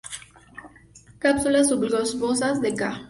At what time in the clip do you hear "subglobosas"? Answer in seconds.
1.69-2.59